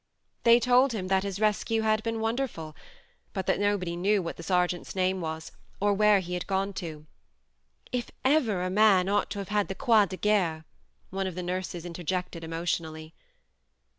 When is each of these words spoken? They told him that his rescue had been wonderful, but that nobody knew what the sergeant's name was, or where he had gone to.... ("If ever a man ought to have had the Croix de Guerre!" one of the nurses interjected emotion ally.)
They 0.41 0.59
told 0.59 0.93
him 0.93 1.09
that 1.09 1.21
his 1.21 1.39
rescue 1.39 1.83
had 1.83 2.01
been 2.01 2.21
wonderful, 2.21 2.75
but 3.33 3.45
that 3.45 3.59
nobody 3.59 3.95
knew 3.95 4.23
what 4.23 4.35
the 4.35 4.41
sergeant's 4.41 4.95
name 4.95 5.21
was, 5.21 5.51
or 5.79 5.93
where 5.93 6.21
he 6.21 6.33
had 6.33 6.47
gone 6.47 6.73
to.... 6.81 7.05
("If 7.91 8.09
ever 8.25 8.63
a 8.63 8.71
man 8.71 9.07
ought 9.07 9.29
to 9.29 9.37
have 9.37 9.49
had 9.49 9.67
the 9.67 9.75
Croix 9.75 10.07
de 10.07 10.17
Guerre!" 10.17 10.65
one 11.11 11.27
of 11.27 11.35
the 11.35 11.43
nurses 11.43 11.85
interjected 11.85 12.43
emotion 12.43 12.83
ally.) 12.87 13.09